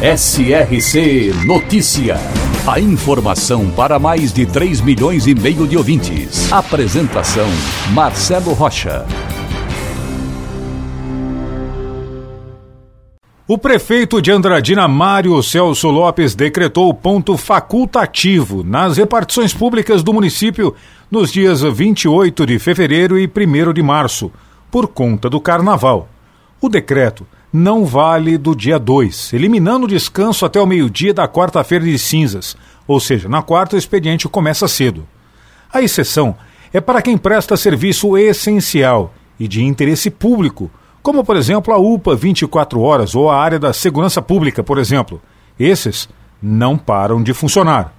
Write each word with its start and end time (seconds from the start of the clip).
SRC 0.00 1.32
Notícia. 1.44 2.18
A 2.64 2.78
informação 2.78 3.68
para 3.68 3.98
mais 3.98 4.32
de 4.32 4.46
3 4.46 4.80
milhões 4.80 5.26
e 5.26 5.34
meio 5.34 5.66
de 5.66 5.76
ouvintes. 5.76 6.52
Apresentação: 6.52 7.48
Marcelo 7.92 8.52
Rocha. 8.52 9.04
O 13.48 13.58
prefeito 13.58 14.22
de 14.22 14.30
Andradina, 14.30 14.86
Mário 14.86 15.42
Celso 15.42 15.88
Lopes, 15.88 16.36
decretou 16.36 16.94
ponto 16.94 17.36
facultativo 17.36 18.62
nas 18.62 18.98
repartições 18.98 19.52
públicas 19.52 20.04
do 20.04 20.12
município 20.12 20.76
nos 21.10 21.32
dias 21.32 21.62
28 21.62 22.46
de 22.46 22.60
fevereiro 22.60 23.18
e 23.18 23.26
1 23.26 23.72
de 23.72 23.82
março, 23.82 24.30
por 24.70 24.86
conta 24.86 25.28
do 25.28 25.40
carnaval. 25.40 26.08
O 26.60 26.68
decreto 26.68 27.26
não 27.52 27.84
vale 27.84 28.36
do 28.36 28.54
dia 28.54 28.78
2, 28.78 29.32
eliminando 29.32 29.86
o 29.86 29.88
descanso 29.88 30.44
até 30.44 30.60
o 30.60 30.66
meio-dia 30.66 31.14
da 31.14 31.26
quarta-feira 31.26 31.84
de 31.84 31.98
cinzas, 31.98 32.56
ou 32.86 33.00
seja, 33.00 33.28
na 33.28 33.42
quarta 33.42 33.74
o 33.74 33.78
expediente 33.78 34.28
começa 34.28 34.68
cedo. 34.68 35.06
A 35.72 35.80
exceção 35.80 36.36
é 36.72 36.80
para 36.80 37.00
quem 37.00 37.16
presta 37.16 37.56
serviço 37.56 38.16
essencial 38.16 39.14
e 39.40 39.48
de 39.48 39.64
interesse 39.64 40.10
público, 40.10 40.70
como 41.02 41.24
por 41.24 41.36
exemplo 41.36 41.72
a 41.72 41.78
UPA 41.78 42.14
24 42.14 42.80
horas 42.80 43.14
ou 43.14 43.30
a 43.30 43.40
área 43.40 43.58
da 43.58 43.72
segurança 43.72 44.20
pública, 44.20 44.62
por 44.62 44.78
exemplo. 44.78 45.20
Esses 45.58 46.08
não 46.42 46.76
param 46.76 47.22
de 47.22 47.32
funcionar. 47.32 47.94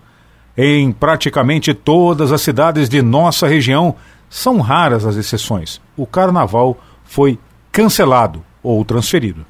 Em 0.56 0.91
praticamente 0.91 1.73
todas 1.73 2.31
as 2.31 2.41
cidades 2.41 2.89
de 2.89 3.02
nossa 3.02 3.47
região, 3.47 3.95
são 4.30 4.59
raras 4.59 5.06
as 5.06 5.16
exceções. 5.16 5.81
O 5.97 6.06
carnaval 6.06 6.78
foi 7.03 7.39
cancelado 7.72 8.44
ou 8.62 8.84
transferido. 8.84 9.46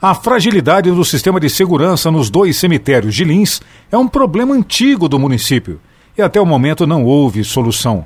A 0.00 0.14
fragilidade 0.14 0.90
do 0.90 1.04
sistema 1.04 1.40
de 1.40 1.50
segurança 1.50 2.10
nos 2.10 2.30
dois 2.30 2.56
cemitérios 2.56 3.14
de 3.14 3.24
Lins 3.24 3.60
é 3.90 3.98
um 3.98 4.06
problema 4.06 4.54
antigo 4.54 5.08
do 5.08 5.18
município 5.18 5.80
e 6.16 6.22
até 6.22 6.40
o 6.40 6.46
momento 6.46 6.86
não 6.86 7.04
houve 7.04 7.42
solução. 7.42 8.04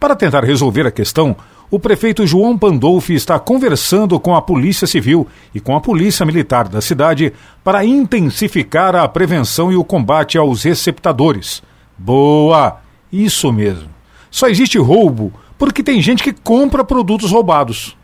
Para 0.00 0.16
tentar 0.16 0.44
resolver 0.44 0.86
a 0.86 0.90
questão, 0.90 1.36
o 1.70 1.78
prefeito 1.78 2.26
João 2.26 2.56
Pandolfi 2.56 3.14
está 3.14 3.38
conversando 3.38 4.18
com 4.18 4.34
a 4.34 4.40
Polícia 4.40 4.86
Civil 4.86 5.26
e 5.54 5.60
com 5.60 5.76
a 5.76 5.80
Polícia 5.80 6.24
Militar 6.24 6.66
da 6.66 6.80
cidade 6.80 7.32
para 7.62 7.84
intensificar 7.84 8.96
a 8.96 9.06
prevenção 9.06 9.70
e 9.70 9.76
o 9.76 9.84
combate 9.84 10.38
aos 10.38 10.62
receptadores. 10.62 11.62
Boa! 11.96 12.78
Isso 13.12 13.52
mesmo. 13.52 13.88
Só 14.30 14.48
existe 14.48 14.78
roubo 14.78 15.32
porque 15.58 15.82
tem 15.82 16.00
gente 16.00 16.22
que 16.22 16.32
compra 16.32 16.84
produtos 16.84 17.30
roubados. 17.30 17.96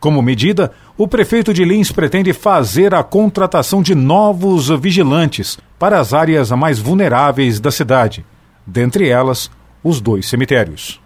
Como 0.00 0.22
medida, 0.22 0.72
o 0.96 1.08
prefeito 1.08 1.52
de 1.52 1.64
Lins 1.64 1.90
pretende 1.90 2.32
fazer 2.32 2.94
a 2.94 3.02
contratação 3.02 3.82
de 3.82 3.94
novos 3.94 4.68
vigilantes 4.68 5.58
para 5.78 5.98
as 5.98 6.14
áreas 6.14 6.50
mais 6.52 6.78
vulneráveis 6.78 7.58
da 7.58 7.70
cidade, 7.70 8.24
dentre 8.66 9.08
elas, 9.08 9.50
os 9.82 10.00
dois 10.00 10.28
cemitérios. 10.28 11.00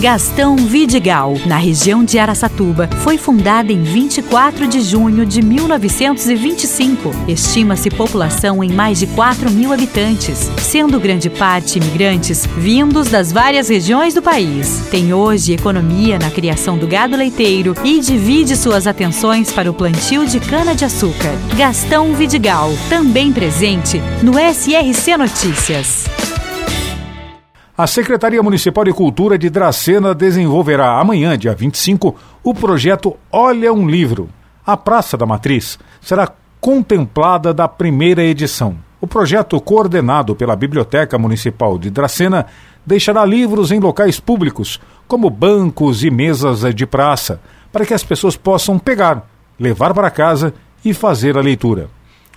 Gastão 0.00 0.54
Vidigal, 0.54 1.34
na 1.44 1.56
região 1.56 2.04
de 2.04 2.20
Araçatuba, 2.20 2.88
foi 3.02 3.18
fundada 3.18 3.72
em 3.72 3.82
24 3.82 4.68
de 4.68 4.80
junho 4.80 5.26
de 5.26 5.42
1925. 5.42 7.10
Estima-se 7.26 7.90
população 7.90 8.62
em 8.62 8.70
mais 8.70 9.00
de 9.00 9.08
4 9.08 9.50
mil 9.50 9.72
habitantes, 9.72 10.48
sendo 10.62 11.00
grande 11.00 11.28
parte 11.28 11.80
imigrantes 11.80 12.46
vindos 12.46 13.08
das 13.08 13.32
várias 13.32 13.68
regiões 13.68 14.14
do 14.14 14.22
país. 14.22 14.84
Tem 14.88 15.12
hoje 15.12 15.54
economia 15.54 16.16
na 16.16 16.30
criação 16.30 16.78
do 16.78 16.86
gado 16.86 17.16
leiteiro 17.16 17.74
e 17.82 17.98
divide 17.98 18.56
suas 18.56 18.86
atenções 18.86 19.50
para 19.50 19.68
o 19.68 19.74
plantio 19.74 20.24
de 20.24 20.38
cana-de-açúcar. 20.38 21.32
Gastão 21.56 22.14
Vidigal, 22.14 22.70
também 22.88 23.32
presente 23.32 24.00
no 24.22 24.34
SRC 24.38 25.16
Notícias. 25.16 26.27
A 27.78 27.86
Secretaria 27.86 28.42
Municipal 28.42 28.82
de 28.82 28.92
Cultura 28.92 29.38
de 29.38 29.48
Dracena 29.48 30.12
desenvolverá 30.12 30.98
amanhã, 30.98 31.38
dia 31.38 31.54
25, 31.54 32.12
o 32.42 32.52
projeto 32.52 33.16
Olha 33.30 33.72
um 33.72 33.88
Livro. 33.88 34.28
A 34.66 34.76
Praça 34.76 35.16
da 35.16 35.24
Matriz 35.24 35.78
será 36.00 36.28
contemplada 36.60 37.54
da 37.54 37.68
primeira 37.68 38.20
edição. 38.24 38.76
O 39.00 39.06
projeto, 39.06 39.60
coordenado 39.60 40.34
pela 40.34 40.56
Biblioteca 40.56 41.16
Municipal 41.16 41.78
de 41.78 41.88
Dracena, 41.88 42.46
deixará 42.84 43.24
livros 43.24 43.70
em 43.70 43.78
locais 43.78 44.18
públicos, 44.18 44.80
como 45.06 45.30
bancos 45.30 46.02
e 46.02 46.10
mesas 46.10 46.74
de 46.74 46.84
praça, 46.84 47.40
para 47.70 47.86
que 47.86 47.94
as 47.94 48.02
pessoas 48.02 48.34
possam 48.34 48.76
pegar, 48.76 49.24
levar 49.56 49.94
para 49.94 50.10
casa 50.10 50.52
e 50.84 50.92
fazer 50.92 51.38
a 51.38 51.40
leitura. 51.40 51.88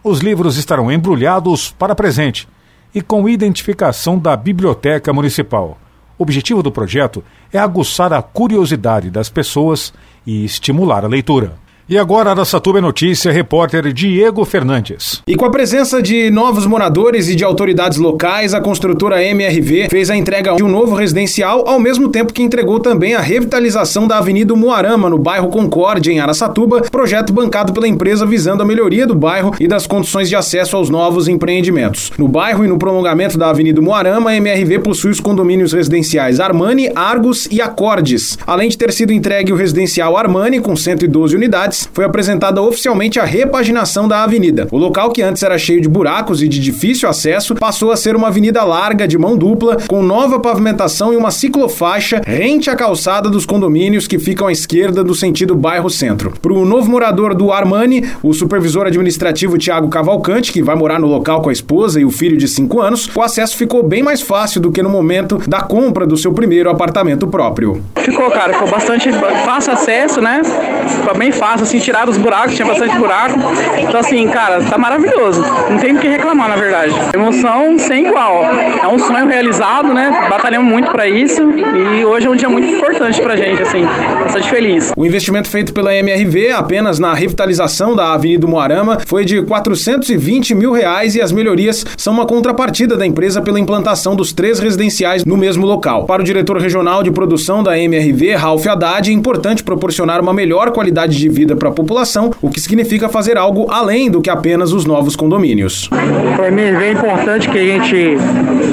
Os 0.03 0.19
livros 0.19 0.56
estarão 0.56 0.91
embrulhados 0.91 1.72
para 1.72 1.96
presente 1.96 2.47
e 2.94 3.02
com 3.02 3.28
identificação 3.28 4.18
da 4.18 4.35
Biblioteca 4.35 5.13
Municipal. 5.13 5.78
O 6.18 6.24
objetivo 6.24 6.62
do 6.62 6.72
projeto 6.72 7.24
é 7.52 7.57
aguçar 7.57 8.13
a 8.13 8.22
curiosidade 8.22 9.09
das 9.09 9.29
pessoas 9.29 9.94
e 10.25 10.46
estimular 10.46 11.03
a 11.03 11.07
leitura. 11.07 11.53
E 11.90 11.97
agora, 11.97 12.30
Araçatuba 12.30 12.78
é 12.78 12.81
Notícia, 12.81 13.31
repórter 13.31 13.92
Diego 13.92 14.46
Fernandes. 14.46 15.22
E 15.28 15.36
com 15.36 15.46
a 15.46 15.50
presença 15.50 16.02
de 16.02 16.30
novos 16.30 16.66
moradores 16.66 17.28
e 17.28 17.36
de 17.36 17.44
autoridades 17.44 17.97
locais, 17.97 18.53
a 18.53 18.62
construtora 18.62 19.22
MRV 19.22 19.90
fez 19.90 20.09
a 20.09 20.16
entrega 20.16 20.56
de 20.56 20.64
um 20.64 20.70
novo 20.70 20.96
residencial, 20.96 21.68
ao 21.68 21.80
mesmo 21.80 22.08
tempo 22.08 22.31
que 22.31 22.44
entregou 22.44 22.80
também 22.80 23.14
a 23.14 23.20
revitalização 23.20 24.08
da 24.08 24.20
Avenida 24.20 24.56
Moarama, 24.56 25.09
no 25.09 25.18
bairro 25.18 25.50
Concórdia, 25.50 26.12
em 26.12 26.20
Araçatuba, 26.20 26.81
projeto 26.90 27.34
bancado 27.34 27.74
pela 27.74 27.88
empresa 27.88 28.25
visando 28.25 28.64
a 28.64 28.66
melhoria 28.66 29.06
do 29.06 29.16
bairro 29.16 29.53
e 29.59 29.68
das 29.68 29.86
condições 29.86 30.30
de 30.30 30.36
acesso 30.36 30.78
aos 30.78 30.90
novos 30.90 31.28
empreendimentos. 31.28 32.12
No 32.18 32.28
bairro 32.28 32.64
e 32.64 32.68
no 32.68 32.78
prolongamento 32.78 33.38
da 33.38 33.50
Avenida 33.50 33.81
Moarama, 33.81 34.30
a 34.30 34.36
MRV 34.38 34.80
possui 34.80 35.12
os 35.12 35.20
condomínios 35.20 35.74
residenciais 35.74 36.40
Armani, 36.40 36.90
Argos 36.96 37.50
e 37.52 37.62
Acordes. 37.62 38.38
Além 38.47 38.70
de 38.70 38.78
ter 38.78 38.94
sido 38.94 39.12
entregue 39.12 39.52
o 39.52 39.58
residencial 39.58 40.16
Armani, 40.16 40.62
com 40.62 40.74
112 40.74 41.36
unidades, 41.36 41.81
foi 41.94 42.06
apresentada 42.06 42.62
oficialmente 42.62 43.19
a 43.19 43.24
repaginação 43.24 44.08
da 44.08 44.24
avenida. 44.24 44.68
O 44.72 44.78
local, 44.78 45.12
que 45.12 45.22
antes 45.22 45.44
era 45.44 45.58
cheio 45.58 45.81
de 45.81 45.90
buracos 45.90 46.42
e 46.42 46.47
de 46.47 46.59
difícil 46.59 47.08
acesso, 47.08 47.56
passou 47.56 47.92
a 47.92 47.97
ser 47.97 48.16
uma 48.16 48.28
avenida 48.28 48.64
larga 48.64 49.08
de 49.08 49.18
mão 49.18 49.38
dupla, 49.38 49.78
com 49.88 50.02
nova 50.03 50.40
pavimentação 50.40 51.14
e 51.14 51.18
uma 51.18 51.31
ciclofaixa 51.31 52.22
rente 52.25 52.70
à 52.70 52.75
calçada 52.75 53.30
dos 53.30 53.46
condomínios 53.46 54.08
que 54.08 54.20
ficam 54.20 54.47
à 54.47 54.52
esquerda 54.52 55.03
do 55.03 55.16
sentido 55.16 55.56
bairro-centro. 55.56 56.34
Para 56.41 56.53
o 56.53 56.66
novo 56.66 56.90
morador 56.90 57.34
do 57.34 57.52
Armani, 57.52 58.06
o 58.24 58.34
supervisor 58.34 58.88
administrativo 58.88 59.58
Tiago 59.58 59.90
Cavalcante, 59.90 60.52
que 60.52 60.62
vai 60.62 60.75
morar 60.75 61.00
no 61.00 61.08
local 61.08 61.41
com 61.41 61.50
a 61.50 61.53
esposa 61.53 62.00
e 62.00 62.06
o 62.06 62.12
filho 62.12 62.38
de 62.38 62.47
5 62.47 62.80
anos, 62.80 63.09
o 63.16 63.22
acesso 63.22 63.56
ficou 63.56 63.84
bem 63.84 64.03
mais 64.03 64.22
fácil 64.22 64.62
do 64.62 64.72
que 64.72 64.81
no 64.81 64.90
momento 64.90 65.41
da 65.47 65.62
compra 65.62 66.06
do 66.06 66.18
seu 66.18 66.34
primeiro 66.34 66.70
apartamento 66.70 67.28
próprio. 67.28 67.84
Ficou, 67.97 68.30
cara, 68.31 68.53
ficou 68.53 68.70
bastante 68.70 69.09
fácil 69.46 69.74
acesso, 69.74 70.22
né? 70.22 70.41
Ficou 70.88 71.18
bem 71.18 71.31
fácil, 71.31 71.60
assim, 71.63 71.79
tirar 71.79 72.07
os 72.09 72.17
buracos, 72.17 72.55
tinha 72.55 72.67
bastante 72.67 72.97
buraco. 72.97 73.39
Então, 73.77 73.99
assim, 73.99 74.27
cara, 74.27 74.61
tá 74.63 74.77
maravilhoso. 74.77 75.41
Não 75.69 75.77
tem 75.77 75.95
o 75.95 75.99
que 75.99 76.07
reclamar, 76.07 76.49
na 76.49 76.55
verdade. 76.55 76.94
Emoção 77.13 77.77
sem 77.77 78.07
igual. 78.07 78.44
É 78.81 78.88
um 78.88 78.99
sonho 78.99 79.27
realizado, 79.27 79.93
né? 79.93 80.28
Batalhamos 80.29 80.72
muito 80.72 80.91
para 80.91 81.08
isso 81.08 81.41
e 81.41 82.05
hoje 82.05 82.28
é 82.28 82.29
um 82.29 82.35
dia 82.35 82.49
muito 82.49 82.67
importante 82.67 83.22
pra 83.22 83.35
gente, 83.35 83.61
assim. 83.61 83.85
Bastante 84.23 84.49
feliz. 84.49 84.91
O 84.96 85.05
investimento 85.05 85.47
feito 85.47 85.73
pela 85.73 85.96
MRV 85.96 86.52
apenas 86.52 86.99
na 86.99 87.13
revitalização 87.13 87.96
da 87.96 88.14
Avenida 88.14 88.47
Moarama 88.47 88.99
foi 89.05 89.25
de 89.25 89.41
420 89.41 90.55
mil 90.55 90.72
reais 90.72 91.16
e 91.16 91.22
as 91.22 91.31
melhorias 91.31 91.85
são 91.97 92.14
uma 92.14 92.25
contrapartida 92.25 92.96
da 92.97 93.05
empresa 93.05 93.41
pela 93.41 93.59
implantação 93.59 94.16
dos 94.16 94.34
três 94.34 94.59
residenciais 94.59 95.25
no 95.25 95.37
mesmo 95.37 95.66
local. 95.66 96.05
Para 96.05 96.22
o 96.22 96.25
diretor 96.25 96.57
regional 96.57 97.03
de 97.03 97.11
produção 97.11 97.64
da 97.64 97.78
MRV, 97.78 98.35
Ralph 98.35 98.66
Haddad, 98.67 99.09
é 99.09 99.14
importante 99.14 99.64
proporcionar 99.64 100.22
uma 100.22 100.34
melhor 100.34 100.72
qualidade 100.72 101.17
de 101.17 101.29
vida 101.29 101.51
para 101.56 101.70
a 101.70 101.72
população, 101.72 102.32
o 102.42 102.50
que 102.50 102.59
significa 102.59 103.09
fazer 103.09 103.38
algo 103.38 103.68
além 103.70 104.09
do 104.09 104.22
que 104.22 104.30
apenas 104.30 104.72
os 104.72 104.86
novos 104.86 105.16
condomínios. 105.16 105.90
Para 106.36 106.52
mim 106.52 106.62
é 106.62 106.92
importante 106.92 107.50
que 107.50 107.58
a 107.58 107.64
gente 107.64 108.18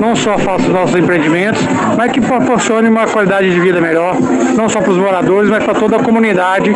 não 0.01 0.15
só 0.15 0.39
faça 0.39 0.67
os 0.67 0.73
nossos 0.73 0.97
empreendimentos, 0.97 1.61
mas 1.97 2.13
que 2.13 2.21
proporcione 2.21 2.89
uma 2.89 3.07
qualidade 3.07 3.51
de 3.51 3.61
vida 3.61 3.81
melhor, 3.81 4.17
não 4.57 4.69
só 4.69 4.81
para 4.81 4.91
os 4.91 4.99
moradores, 4.99 5.51
mas 5.51 5.65
para 5.65 5.75
toda 5.75 5.97
a 5.97 6.03
comunidade 6.03 6.75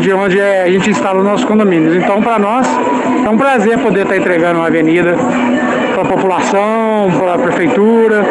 de 0.00 0.12
onde 0.12 0.38
é, 0.38 0.64
a 0.64 0.70
gente 0.70 0.90
instala 0.90 1.18
os 1.18 1.24
nossos 1.24 1.44
condomínios. 1.44 1.96
Então, 1.96 2.20
para 2.22 2.38
nós, 2.38 2.66
é 3.24 3.28
um 3.28 3.36
prazer 3.36 3.78
poder 3.78 4.02
estar 4.02 4.16
entregando 4.16 4.58
uma 4.58 4.66
avenida 4.66 5.16
para 5.94 6.02
a 6.02 6.06
população, 6.06 7.10
para 7.18 7.34
a 7.34 7.38
prefeitura 7.38 8.24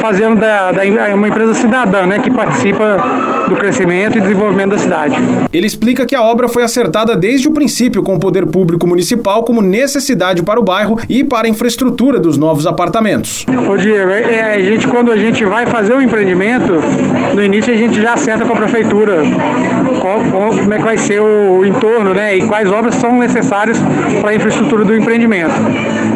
fazendo 0.00 0.40
da, 0.40 0.72
da, 0.72 0.82
uma 1.14 1.28
empresa 1.28 1.54
cidadã, 1.54 2.06
né, 2.06 2.18
que 2.18 2.30
participa 2.30 2.96
do 3.50 3.56
crescimento 3.56 4.16
e 4.16 4.20
desenvolvimento 4.20 4.70
da 4.70 4.78
cidade. 4.78 5.14
Ele 5.52 5.66
explica 5.66 6.06
que 6.06 6.14
a 6.14 6.22
obra 6.22 6.48
foi 6.48 6.62
acertada 6.62 7.16
desde 7.16 7.48
o 7.48 7.50
princípio 7.50 8.02
com 8.02 8.14
o 8.14 8.20
poder 8.20 8.46
público 8.46 8.86
municipal 8.86 9.42
como 9.42 9.60
necessidade 9.60 10.42
para 10.42 10.58
o 10.58 10.62
bairro 10.62 10.98
e 11.08 11.24
para 11.24 11.46
a 11.46 11.50
infraestrutura 11.50 12.18
dos 12.18 12.38
novos 12.38 12.66
apartamentos. 12.66 13.44
Ô 13.68 13.76
Diego, 13.76 14.10
é, 14.10 14.34
é, 14.34 14.54
a 14.54 14.60
gente, 14.60 14.86
quando 14.86 15.10
a 15.10 15.16
gente 15.16 15.44
vai 15.44 15.66
fazer 15.66 15.94
um 15.94 16.00
empreendimento, 16.00 16.74
no 17.34 17.42
início 17.42 17.74
a 17.74 17.76
gente 17.76 18.00
já 18.00 18.14
acerta 18.14 18.44
com 18.44 18.52
a 18.52 18.56
prefeitura 18.56 19.22
qual, 20.00 20.20
qual, 20.30 20.50
como 20.50 20.72
é 20.72 20.78
que 20.78 20.84
vai 20.84 20.98
ser 20.98 21.20
o, 21.20 21.58
o 21.58 21.66
entorno, 21.66 22.14
né, 22.14 22.36
e 22.36 22.46
quais 22.46 22.70
obras 22.70 22.94
são 22.94 23.18
necessárias 23.18 23.78
para 24.20 24.30
a 24.30 24.34
infraestrutura 24.34 24.84
do 24.84 24.96
empreendimento. 24.96 25.54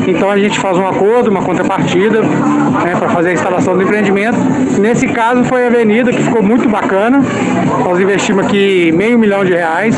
Então 0.07 0.31
a 0.31 0.39
gente 0.39 0.59
faz 0.59 0.77
um 0.77 0.87
acordo, 0.87 1.31
uma 1.31 1.43
contrapartida, 1.43 2.21
né, 2.23 2.95
para 2.99 3.09
fazer 3.09 3.31
a 3.31 3.33
instalação 3.33 3.77
do 3.77 3.83
empreendimento. 3.83 4.37
Nesse 4.81 5.07
caso 5.09 5.45
foi 5.45 5.65
a 5.65 5.67
avenida 5.69 6.13
que 6.13 6.23
ficou 6.23 6.43
muito 6.43 6.69
bacana. 6.69 7.23
Nós 7.85 7.99
investimos 8.01 8.47
aqui 8.47 8.93
meio 8.93 9.19
milhão 9.19 9.45
de 9.45 9.53
reais 9.53 9.97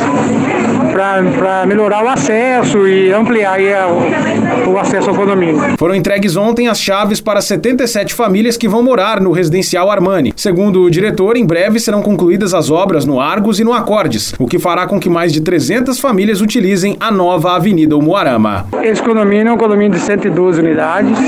para 0.96 1.66
melhorar 1.66 2.02
o 2.02 2.08
acesso 2.08 2.88
e 2.88 3.12
ampliar 3.12 3.58
a, 3.60 4.69
o 4.69 4.78
acesso 4.78 5.10
ao 5.10 5.16
condomínio. 5.16 5.76
Foram 5.78 5.94
entregues 5.94 6.37
ontem 6.37 6.69
as 6.69 6.81
chaves 6.81 7.20
para 7.20 7.40
77 7.40 8.14
famílias 8.14 8.56
que 8.56 8.66
vão 8.66 8.82
morar 8.82 9.20
no 9.20 9.31
residencial 9.31 9.90
Armani. 9.90 10.32
Segundo 10.37 10.82
o 10.82 10.90
diretor, 10.90 11.37
em 11.37 11.44
breve 11.44 11.78
serão 11.78 12.00
concluídas 12.00 12.54
as 12.54 12.70
obras 12.70 13.04
no 13.04 13.20
Argos 13.20 13.60
e 13.60 13.64
no 13.64 13.75
Acordes, 13.75 14.34
o 14.38 14.46
que 14.46 14.58
fará 14.58 14.87
com 14.87 14.98
que 14.98 15.10
mais 15.10 15.32
de 15.32 15.40
300 15.43 16.00
famílias 16.00 16.40
utilizem 16.40 16.96
a 16.99 17.10
nova 17.10 17.54
Avenida 17.54 17.96
Umuarama. 17.96 18.66
Esse 18.82 19.02
condomínio 19.02 19.49
é 19.49 19.52
um 19.52 19.58
condomínio 19.58 19.99
de 19.99 20.00
112 20.00 20.60
unidades. 20.60 21.19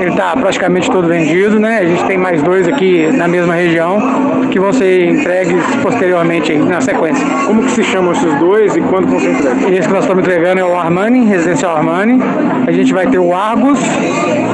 Ele 0.00 0.10
está 0.10 0.34
praticamente 0.36 0.90
todo 0.90 1.08
vendido, 1.08 1.58
né? 1.58 1.78
A 1.78 1.84
gente 1.84 2.04
tem 2.06 2.16
mais 2.16 2.42
dois 2.42 2.66
aqui 2.68 3.10
na 3.12 3.28
mesma 3.28 3.54
região 3.54 3.98
que 4.50 4.58
vão 4.58 4.72
ser 4.72 5.08
entregues 5.10 5.62
posteriormente 5.82 6.54
na 6.54 6.80
sequência. 6.80 7.24
Como 7.46 7.62
que 7.64 7.70
se 7.72 7.84
chamam 7.84 8.12
esses 8.12 8.38
dois 8.38 8.76
e 8.78 8.80
quando 8.82 9.08
vão 9.08 9.20
ser 9.20 9.32
entregues? 9.32 9.64
Esse 9.64 9.88
que 9.88 9.94
nós 9.94 10.04
estamos 10.04 10.22
entregando 10.22 10.60
é 10.60 10.64
o 10.64 10.76
Armani, 10.76 11.26
Residencial 11.26 11.76
Armani. 11.76 12.20
A 12.66 12.72
gente 12.72 12.92
vai 12.92 13.06
ter 13.06 13.18
o 13.18 13.34
Argos 13.34 13.78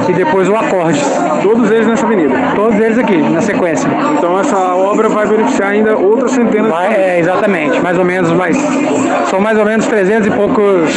e 0.09 0.13
depois 0.13 0.49
o 0.49 0.55
Acordes. 0.55 1.03
Todos 1.41 1.69
eles 1.71 1.87
nessa 1.87 2.05
avenida? 2.05 2.33
Todos 2.55 2.79
eles 2.79 2.97
aqui, 2.97 3.17
na 3.17 3.41
sequência. 3.41 3.89
Então 4.17 4.39
essa 4.39 4.57
obra 4.75 5.07
vai 5.09 5.27
beneficiar 5.27 5.69
ainda 5.69 5.95
outras 5.95 6.31
centenas 6.31 6.71
vai, 6.71 6.89
de 6.89 6.95
É, 6.95 7.19
exatamente, 7.19 7.79
mais 7.79 7.97
ou 7.97 8.05
menos, 8.05 8.31
mas 8.31 8.57
são 9.29 9.39
mais 9.39 9.57
ou 9.57 9.65
menos 9.65 9.85
300 9.85 10.27
e 10.27 10.31
poucas 10.31 10.89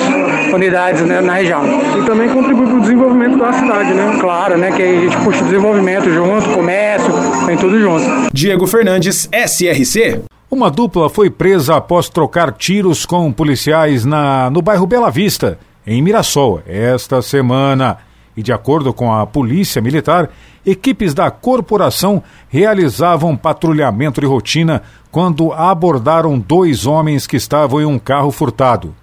unidades 0.52 1.02
né, 1.02 1.20
na 1.20 1.34
região. 1.34 1.62
E 1.98 2.04
também 2.06 2.28
contribui 2.28 2.66
para 2.66 2.76
o 2.76 2.80
desenvolvimento 2.80 3.38
da 3.38 3.52
cidade, 3.52 3.92
né? 3.92 4.16
Claro, 4.20 4.56
né? 4.56 4.72
Que 4.72 4.82
a 4.82 5.00
gente 5.00 5.16
puxa 5.18 5.42
o 5.42 5.44
desenvolvimento 5.44 6.10
junto, 6.10 6.48
comércio, 6.50 7.12
vem 7.46 7.56
tudo 7.56 7.78
junto. 7.78 8.04
Diego 8.32 8.66
Fernandes, 8.66 9.28
SRC. 9.32 10.37
Uma 10.50 10.70
dupla 10.70 11.10
foi 11.10 11.28
presa 11.28 11.76
após 11.76 12.08
trocar 12.08 12.52
tiros 12.52 13.04
com 13.04 13.30
policiais 13.30 14.06
na, 14.06 14.48
no 14.48 14.62
bairro 14.62 14.86
Bela 14.86 15.10
Vista, 15.10 15.58
em 15.86 16.00
Mirassol, 16.00 16.62
esta 16.66 17.20
semana. 17.20 17.98
E 18.34 18.42
de 18.42 18.50
acordo 18.50 18.94
com 18.94 19.12
a 19.12 19.26
Polícia 19.26 19.82
Militar, 19.82 20.30
equipes 20.64 21.12
da 21.12 21.30
corporação 21.30 22.22
realizavam 22.48 23.36
patrulhamento 23.36 24.22
de 24.22 24.26
rotina 24.26 24.82
quando 25.10 25.52
abordaram 25.52 26.38
dois 26.38 26.86
homens 26.86 27.26
que 27.26 27.36
estavam 27.36 27.82
em 27.82 27.84
um 27.84 27.98
carro 27.98 28.30
furtado. 28.30 28.94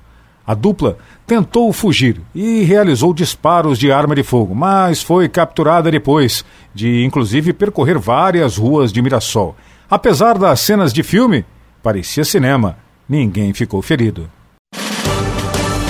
A 0.47 0.56
dupla 0.56 0.97
tentou 1.27 1.71
fugir 1.71 2.21
e 2.33 2.63
realizou 2.63 3.13
disparos 3.13 3.77
de 3.77 3.92
arma 3.92 4.15
de 4.15 4.24
fogo, 4.24 4.56
mas 4.56 5.03
foi 5.03 5.30
capturada 5.30 5.92
depois 5.92 6.44
de, 6.74 7.03
inclusive, 7.06 7.53
percorrer 7.53 8.00
várias 8.00 8.57
ruas 8.57 8.92
de 8.92 9.00
Mirassol. 9.00 9.56
Apesar 9.90 10.38
das 10.38 10.60
cenas 10.62 10.92
de 10.92 11.04
filme, 11.04 11.46
parecia 11.84 12.24
cinema. 12.24 12.78
Ninguém 13.08 13.54
ficou 13.54 13.82
ferido. 13.82 14.30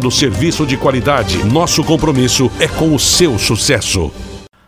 oferecendo 0.00 0.10
serviço 0.10 0.66
de 0.66 0.76
qualidade. 0.76 1.44
Nosso 1.44 1.84
compromisso 1.84 2.50
é 2.58 2.66
com 2.66 2.94
o 2.94 2.98
seu 2.98 3.38
sucesso. 3.38 4.10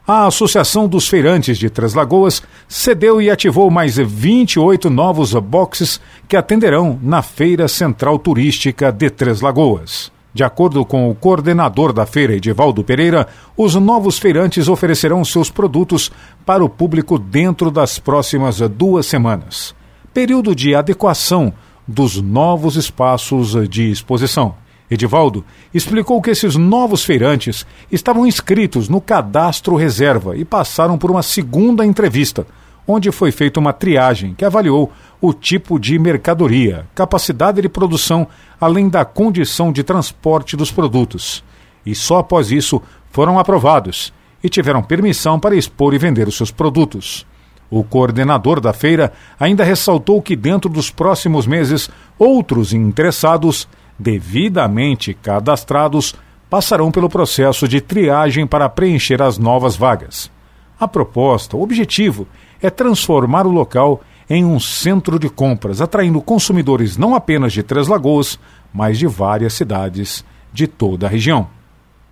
A 0.06 0.26
Associação 0.26 0.86
dos 0.88 1.08
Feirantes 1.08 1.56
de 1.56 1.70
Três 1.70 1.94
Lagoas 1.94 2.42
cedeu 2.68 3.22
e 3.22 3.30
ativou 3.30 3.70
mais 3.70 3.96
28 3.96 4.90
novos 4.90 5.32
boxes 5.32 6.00
que 6.28 6.36
atenderão 6.36 6.98
na 7.02 7.22
Feira 7.22 7.68
Central 7.68 8.18
Turística 8.18 8.92
de 8.92 9.08
Três 9.08 9.40
Lagoas. 9.40 10.10
De 10.34 10.42
acordo 10.42 10.84
com 10.84 11.08
o 11.10 11.14
coordenador 11.14 11.92
da 11.92 12.06
feira, 12.06 12.34
Edivaldo 12.34 12.82
Pereira, 12.82 13.28
os 13.56 13.74
novos 13.74 14.18
feirantes 14.18 14.66
oferecerão 14.66 15.24
seus 15.24 15.50
produtos 15.50 16.10
para 16.44 16.64
o 16.64 16.68
público 16.68 17.18
dentro 17.18 17.70
das 17.70 17.98
próximas 17.98 18.58
duas 18.60 19.06
semanas. 19.06 19.74
Período 20.12 20.54
de 20.54 20.74
adequação 20.74 21.52
dos 21.86 22.20
novos 22.20 22.76
espaços 22.76 23.68
de 23.68 23.90
exposição. 23.90 24.61
Edivaldo 24.94 25.44
explicou 25.72 26.20
que 26.20 26.30
esses 26.30 26.56
novos 26.56 27.02
feirantes 27.02 27.66
estavam 27.90 28.26
inscritos 28.26 28.88
no 28.88 29.00
cadastro 29.00 29.74
reserva 29.74 30.36
e 30.36 30.44
passaram 30.44 30.98
por 30.98 31.10
uma 31.10 31.22
segunda 31.22 31.84
entrevista, 31.86 32.46
onde 32.86 33.10
foi 33.10 33.32
feita 33.32 33.58
uma 33.58 33.72
triagem 33.72 34.34
que 34.34 34.44
avaliou 34.44 34.92
o 35.20 35.32
tipo 35.32 35.78
de 35.78 35.98
mercadoria, 35.98 36.86
capacidade 36.94 37.62
de 37.62 37.68
produção, 37.68 38.26
além 38.60 38.88
da 38.88 39.04
condição 39.04 39.72
de 39.72 39.82
transporte 39.82 40.56
dos 40.56 40.70
produtos. 40.70 41.42
E 41.86 41.94
só 41.94 42.18
após 42.18 42.50
isso 42.50 42.82
foram 43.10 43.38
aprovados 43.38 44.12
e 44.44 44.48
tiveram 44.48 44.82
permissão 44.82 45.40
para 45.40 45.56
expor 45.56 45.94
e 45.94 45.98
vender 45.98 46.28
os 46.28 46.36
seus 46.36 46.50
produtos. 46.50 47.26
O 47.70 47.82
coordenador 47.82 48.60
da 48.60 48.74
feira 48.74 49.12
ainda 49.40 49.64
ressaltou 49.64 50.20
que, 50.20 50.36
dentro 50.36 50.68
dos 50.68 50.90
próximos 50.90 51.46
meses, 51.46 51.88
outros 52.18 52.74
interessados 52.74 53.66
devidamente 53.98 55.14
cadastrados 55.14 56.14
passarão 56.48 56.90
pelo 56.90 57.08
processo 57.08 57.66
de 57.66 57.80
triagem 57.80 58.46
para 58.46 58.68
preencher 58.68 59.22
as 59.22 59.38
novas 59.38 59.74
vagas. 59.74 60.30
A 60.78 60.86
proposta, 60.86 61.56
o 61.56 61.62
objetivo, 61.62 62.26
é 62.60 62.68
transformar 62.68 63.46
o 63.46 63.50
local 63.50 64.02
em 64.28 64.44
um 64.44 64.58
centro 64.58 65.18
de 65.18 65.28
compras, 65.28 65.80
atraindo 65.80 66.20
consumidores 66.20 66.96
não 66.96 67.14
apenas 67.14 67.52
de 67.52 67.62
Três 67.62 67.86
Lagoas, 67.86 68.38
mas 68.72 68.98
de 68.98 69.06
várias 69.06 69.54
cidades 69.54 70.24
de 70.52 70.66
toda 70.66 71.06
a 71.06 71.08
região. 71.10 71.48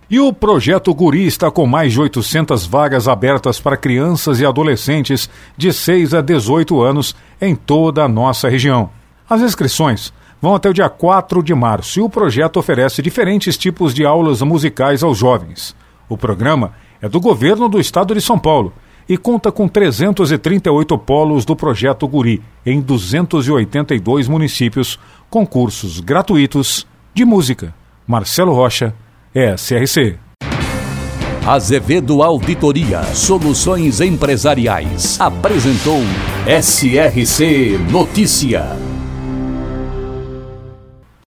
E 0.09 0.19
o 0.19 0.33
projeto 0.33 0.93
Guri 0.93 1.25
está 1.25 1.49
com 1.49 1.65
mais 1.65 1.93
de 1.93 2.01
800 2.01 2.65
vagas 2.65 3.07
abertas 3.07 3.59
para 3.59 3.77
crianças 3.77 4.39
e 4.39 4.45
adolescentes 4.45 5.29
de 5.55 5.71
6 5.71 6.13
a 6.13 6.21
18 6.21 6.81
anos 6.81 7.15
em 7.39 7.55
toda 7.55 8.03
a 8.03 8.09
nossa 8.09 8.49
região. 8.49 8.89
As 9.29 9.41
inscrições 9.41 10.11
vão 10.41 10.55
até 10.55 10.69
o 10.69 10.73
dia 10.73 10.89
4 10.89 11.43
de 11.43 11.53
março 11.53 11.99
e 11.99 12.01
o 12.01 12.09
projeto 12.09 12.57
oferece 12.57 13.01
diferentes 13.01 13.57
tipos 13.57 13.93
de 13.93 14.05
aulas 14.05 14.41
musicais 14.41 15.03
aos 15.03 15.17
jovens. 15.17 15.75
O 16.09 16.17
programa 16.17 16.73
é 17.01 17.07
do 17.07 17.19
governo 17.19 17.69
do 17.69 17.79
estado 17.79 18.13
de 18.13 18.21
São 18.21 18.39
Paulo 18.39 18.73
e 19.07 19.17
conta 19.17 19.51
com 19.51 19.67
338 19.67 20.97
polos 20.97 21.45
do 21.45 21.55
projeto 21.55 22.07
Guri 22.07 22.41
em 22.65 22.81
282 22.81 24.27
municípios, 24.27 24.99
com 25.29 25.45
cursos 25.45 25.99
gratuitos 25.99 26.87
de 27.13 27.25
música. 27.25 27.73
Marcelo 28.07 28.53
Rocha, 28.53 28.93
SRC. 29.33 30.17
Azevedo 31.45 32.21
Auditoria 32.21 33.01
Soluções 33.03 33.99
Empresariais 33.99 35.19
apresentou 35.19 36.01
SRC 36.45 37.79
Notícia. 37.91 38.90